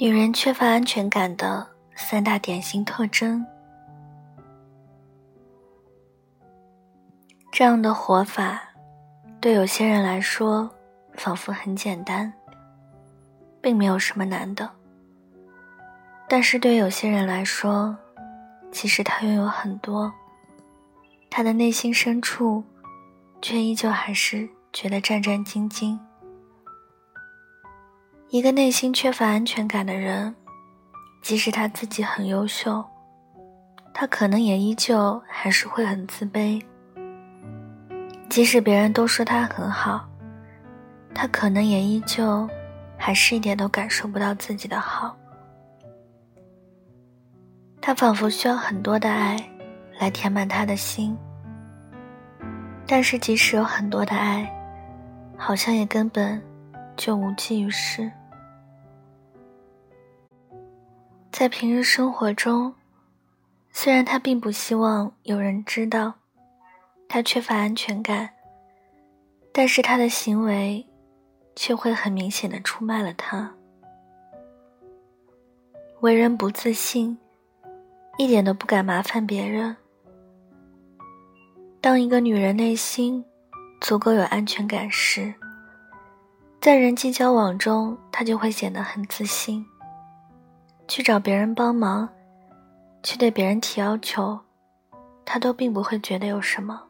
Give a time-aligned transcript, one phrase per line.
[0.00, 3.44] 女人缺乏安全感的三大典型特征。
[7.50, 8.62] 这样的活法，
[9.40, 10.70] 对有些人来说
[11.14, 12.32] 仿佛很简单，
[13.60, 14.70] 并没有什么难的；
[16.28, 17.96] 但是对有些人来说，
[18.70, 20.12] 其实他拥有很多，
[21.28, 22.62] 他的内心深处，
[23.42, 25.98] 却依旧还是觉得战战兢兢。
[28.30, 30.34] 一个内心缺乏安全感的人，
[31.22, 32.84] 即使他自己很优秀，
[33.94, 36.62] 他可能也依旧还是会很自卑。
[38.28, 40.06] 即使别人都说他很好，
[41.14, 42.46] 他可能也依旧
[42.98, 45.16] 还是一点都感受不到自己的好。
[47.80, 49.38] 他仿佛需要很多的爱
[49.98, 51.16] 来填满他的心，
[52.86, 54.46] 但是即使有很多的爱，
[55.34, 56.38] 好像也根本
[56.98, 58.10] 就无济于事。
[61.30, 62.74] 在平日生活中，
[63.70, 66.12] 虽然他并不希望有人知道
[67.08, 68.30] 他缺乏安全感，
[69.52, 70.84] 但是他的行为
[71.54, 73.54] 却会很明显的出卖了他。
[76.00, 77.16] 为人不自信，
[78.18, 79.76] 一点都不敢麻烦别人。
[81.80, 83.24] 当一个女人内心
[83.80, 85.32] 足够有安全感时，
[86.60, 89.64] 在人际交往中，她就会显得很自信。
[90.88, 92.08] 去找别人帮忙，
[93.02, 94.40] 去对别人提要求，
[95.24, 96.82] 他都并不会觉得有什么。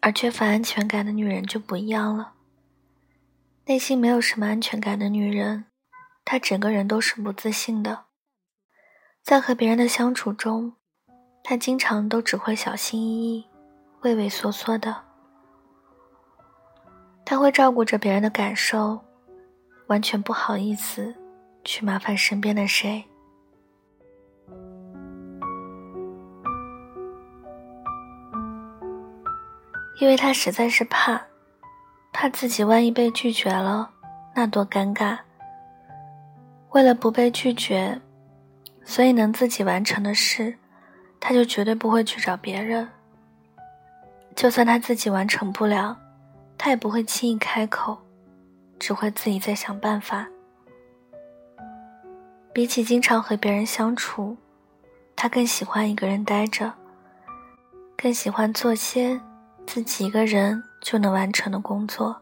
[0.00, 2.32] 而缺乏安全感的女人就不一样了。
[3.66, 5.66] 内心没有什么安全感的女人，
[6.24, 8.06] 她整个人都是不自信的。
[9.22, 10.72] 在和别人的相处中，
[11.44, 13.46] 她经常都只会小心翼翼、
[14.00, 15.07] 畏畏缩缩的。
[17.30, 18.98] 他会照顾着别人的感受，
[19.88, 21.14] 完全不好意思。
[21.62, 23.04] 去麻烦身边的谁，
[30.00, 31.20] 因为他实在是怕，
[32.14, 33.90] 怕自己万一被拒绝了，
[34.34, 35.18] 那多尴尬。
[36.70, 38.00] 为了不被拒绝，
[38.84, 40.56] 所以能自己完成的事，
[41.20, 42.88] 他就绝对不会去找别人。
[44.34, 45.94] 就算他自己完成不了，
[46.58, 47.96] 他也不会轻易开口，
[48.78, 50.26] 只会自己在想办法。
[52.52, 54.36] 比起经常和别人相处，
[55.14, 56.72] 他更喜欢一个人待着，
[57.96, 59.20] 更喜欢做些
[59.66, 62.20] 自己一个人就能完成的工作。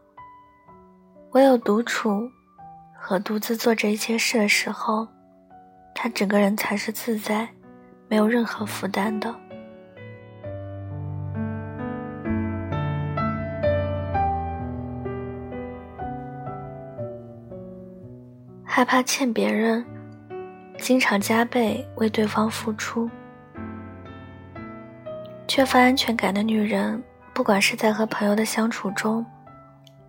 [1.32, 2.30] 唯有独处
[2.94, 5.08] 和独自做这一切事的时候，
[5.94, 7.48] 他整个人才是自在，
[8.08, 9.34] 没有任何负担的。
[18.76, 19.82] 害怕欠别人。
[20.78, 23.08] 经常加倍为对方付出，
[25.48, 29.24] 缺乏安全感的女人，不管是在和朋友的相处中，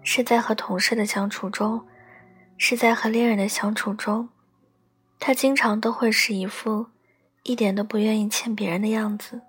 [0.04, 1.82] 是在和同事的相处中，
[2.58, 4.28] 是在和恋人的相处中，
[5.18, 6.88] 她经常都会是一副
[7.44, 9.40] 一点都不愿意欠别人的样子。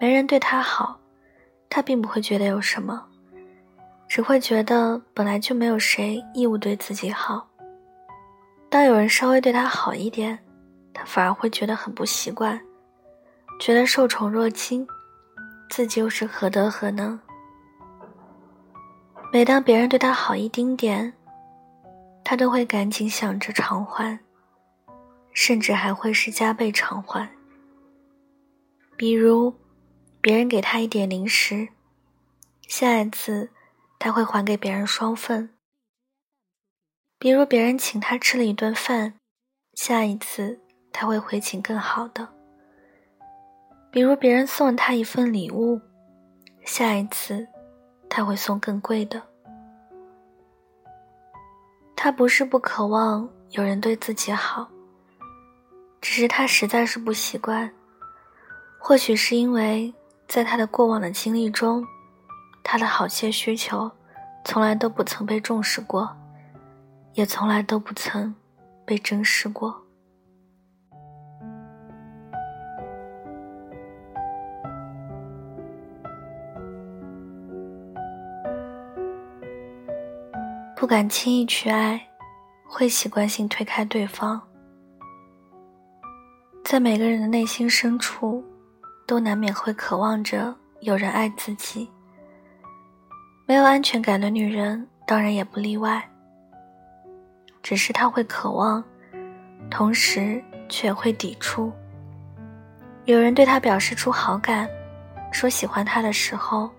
[0.00, 0.98] 没人对她好，
[1.68, 3.08] 她并不会觉得有什么，
[4.12, 7.48] 只会觉得本来就没有谁义务对自己好。
[8.68, 10.38] 当有人稍微对他好一点，
[10.92, 12.60] 他反而会觉得很不习惯，
[13.58, 14.86] 觉得受宠若惊，
[15.70, 17.18] 自己又是何德何能？
[19.32, 21.14] 每当别人对他好一丁点，
[22.22, 24.20] 他都会赶紧想着偿还，
[25.32, 27.26] 甚至还会是加倍偿还。
[28.94, 29.54] 比如，
[30.20, 31.66] 别人给他一点零食，
[32.68, 33.48] 下一次
[34.04, 35.50] 他会还给别人双份。
[37.20, 39.14] 比如别人请他吃了一顿饭，
[39.74, 40.58] 下一次
[40.92, 42.28] 他会回请更好的。
[43.92, 45.80] 比如别人送了他一份礼物，
[46.64, 47.46] 下一次
[48.10, 49.22] 他会送更贵的。
[51.94, 54.68] 他不是不渴望有人对自己好，
[56.00, 57.72] 只是他实在是不习惯。
[58.80, 59.94] 或许是因为
[60.26, 61.86] 在他的过往的经历中，
[62.62, 63.90] 他的好些需求
[64.44, 66.16] 从来都不曾被重视过。
[67.14, 68.34] 也从来都不曾
[68.86, 69.76] 被珍视过。
[80.74, 82.08] 不敢轻易去爱，
[82.66, 84.40] 会习惯性推开对方。
[86.64, 88.42] 在每个人的内心深处，
[89.06, 91.90] 都难免会渴望着有人爱自己。
[93.52, 96.02] 没有安全感的女人，当然也不例外。
[97.62, 98.82] 只是他会渴望，
[99.70, 101.70] 同时却会抵触。
[103.04, 104.66] 有人对他表示出好感，
[105.30, 106.70] 说喜欢他的时候，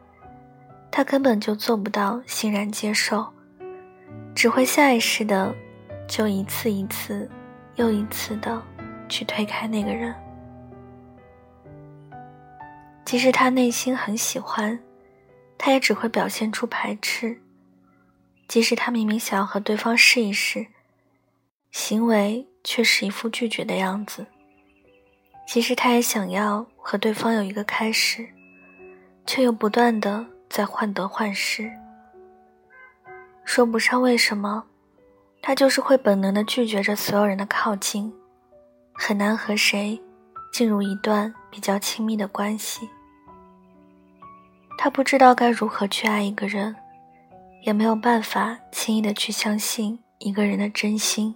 [0.89, 3.23] 他根本就做不到欣然接受，
[4.33, 5.53] 只会下意识的
[6.07, 7.29] 就一次一次
[7.75, 8.59] 又一次的
[9.07, 10.11] 去推开那个人。
[13.05, 14.79] 即使他内心很喜欢，
[15.65, 17.41] 他也只会表现出排斥。
[18.49, 20.67] 即使他明明想要和对方试一试，
[21.71, 24.25] 行为却是一副拒绝的样子。
[25.47, 28.27] 其实他也想要和对方有一个开始，
[29.25, 31.71] 却又不断的在患得患失。
[33.45, 34.65] 说不上为什么，
[35.41, 38.13] 他就是会本能的拒绝着所有人的靠近，
[38.91, 39.97] 很难和谁
[40.51, 42.89] 进入一段比较亲密的关系。
[44.77, 46.75] 他不知道该如何去爱一个人，
[47.61, 51.35] 也没有办法轻易的去相信一个人的真心。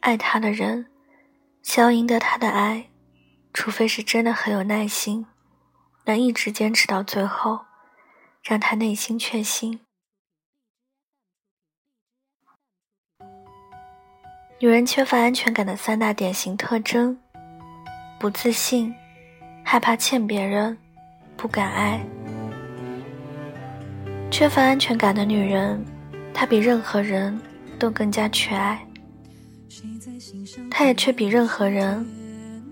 [0.00, 0.86] 爱他的人。
[1.64, 2.90] 想要赢得他的爱，
[3.54, 5.24] 除非是真的很有耐心，
[6.04, 7.64] 能一直坚持到最后，
[8.42, 9.80] 让他内心确信。
[14.60, 17.18] 女人缺乏安全感的三大典型特征：
[18.20, 18.94] 不自信、
[19.64, 20.76] 害怕欠别人、
[21.44, 22.00] 不敢爱。
[24.30, 25.78] 缺乏安全感的女人，
[26.32, 27.38] 她比任何人
[27.78, 28.82] 都更加缺爱。
[30.70, 32.02] 她也却比任何人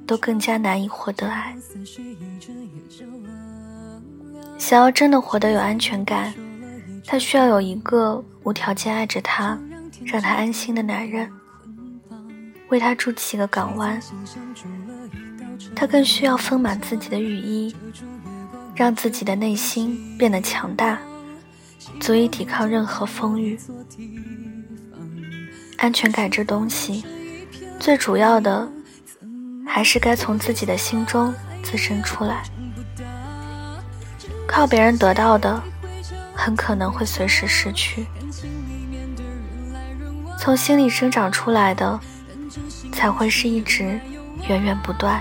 [0.06, 1.54] 都更加难以获得爱。
[4.56, 6.32] 想要真的活得有安全感，
[7.04, 9.58] 她需要有一个无条件爱着她、
[10.06, 11.30] 让她安心的男人，
[12.70, 14.00] 为她筑起一个港湾。
[15.76, 17.74] 她更需要丰满自己的羽翼，
[18.74, 20.98] 让自己的内心变得强大，
[22.00, 23.58] 足以抵抗任何风雨。
[25.76, 27.04] 安全感这东西。
[27.78, 28.68] 最主要的，
[29.66, 32.44] 还是该从自己的心中滋生出来。
[34.46, 35.60] 靠别人得到的，
[36.34, 38.06] 很可能会随时失去。
[40.38, 41.98] 从心里生长出来的，
[42.92, 44.00] 才会是一直
[44.48, 45.20] 源源不断。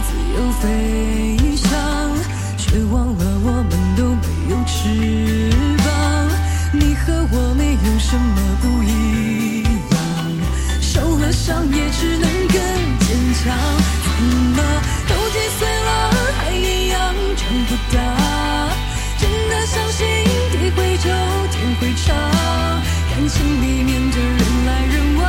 [0.00, 1.70] 自由飞翔，
[2.58, 5.86] 却忘了我们都没有翅膀。
[6.72, 9.96] 你和我没有什么不一样，
[10.80, 11.32] 受了。
[11.32, 12.56] 伤也只能更
[13.00, 13.56] 坚强，
[14.02, 14.08] 怎
[14.56, 14.58] 么
[15.06, 15.88] 都击碎了，
[16.38, 17.96] 还一样长不大。
[19.18, 20.06] 真的相信
[20.50, 21.08] 地会久，
[21.52, 22.16] 天会长，
[23.10, 25.24] 感情里面的人来人往，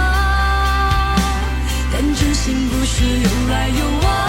[1.94, 4.27] 但真心不是有来有往。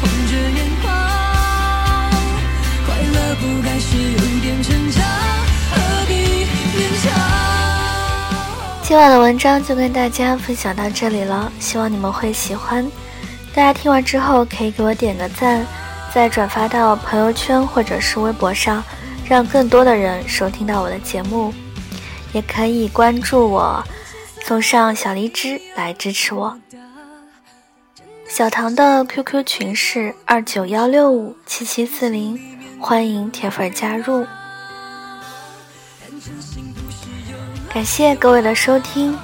[0.00, 0.06] 不
[3.62, 5.00] 会是红着。
[8.82, 12.88] 今晚的文章就跟大家分享到这里了，希望你们会喜欢。
[13.52, 15.66] 大家听完之后可以给我点个赞，
[16.14, 18.84] 再转发到朋友圈或者是微博上，
[19.26, 21.52] 让更多的人收听到我的节目。
[22.32, 23.82] 也可以关注我，
[24.44, 26.56] 送上小荔枝来支持我。
[28.28, 32.38] 小唐的 QQ 群是二九幺六五七七四零，
[32.78, 34.26] 欢迎铁粉加入。
[37.72, 39.16] 感谢各位的收听，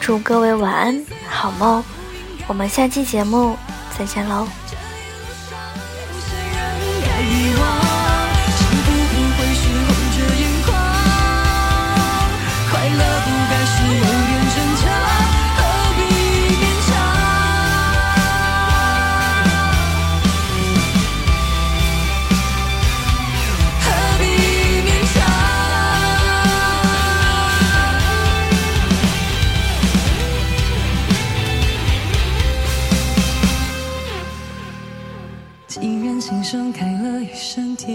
[0.00, 1.82] 祝各位晚安好梦，
[2.46, 3.56] 我们下期节目
[3.98, 4.46] 再见喽。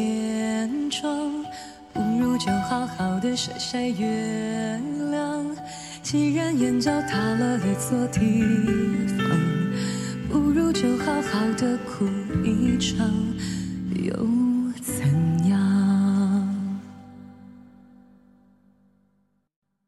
[0.02, 1.46] 天窗，
[1.94, 4.80] 不如就好好的晒晒月
[5.12, 5.46] 亮。
[6.02, 8.44] 既然眼角塌了一座地
[9.16, 9.28] 方，
[10.28, 12.08] 不如就好好的哭
[12.44, 13.08] 一场。
[13.94, 14.51] 有。